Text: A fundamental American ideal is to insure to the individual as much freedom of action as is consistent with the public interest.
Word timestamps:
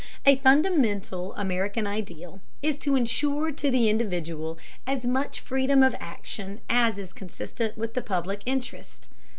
A 0.25 0.37
fundamental 0.37 1.31
American 1.35 1.85
ideal 1.85 2.41
is 2.63 2.75
to 2.79 2.95
insure 2.95 3.51
to 3.51 3.69
the 3.69 3.87
individual 3.87 4.57
as 4.87 5.05
much 5.05 5.39
freedom 5.39 5.83
of 5.83 5.93
action 5.99 6.59
as 6.71 6.97
is 6.97 7.13
consistent 7.13 7.77
with 7.77 7.93
the 7.93 8.01
public 8.01 8.41
interest. 8.47 9.09